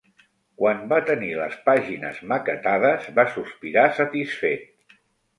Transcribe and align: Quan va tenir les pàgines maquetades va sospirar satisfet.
Quan 0.59 0.79
va 0.93 0.97
tenir 1.09 1.27
les 1.39 1.57
pàgines 1.67 2.21
maquetades 2.31 3.05
va 3.19 3.25
sospirar 3.35 3.85
satisfet. 3.99 4.65